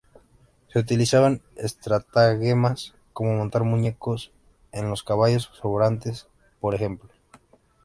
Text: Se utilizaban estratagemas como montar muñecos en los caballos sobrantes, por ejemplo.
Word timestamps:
Se 0.69 0.79
utilizaban 0.79 1.43
estratagemas 1.57 2.95
como 3.13 3.33
montar 3.35 3.63
muñecos 3.65 4.31
en 4.71 4.89
los 4.89 5.03
caballos 5.03 5.51
sobrantes, 5.61 6.27
por 6.59 6.73
ejemplo. 6.73 7.11